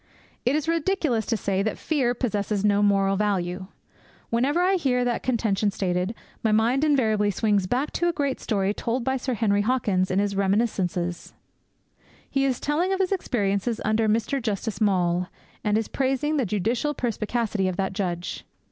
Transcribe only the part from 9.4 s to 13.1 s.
Hawkins in his Reminiscences. He is telling of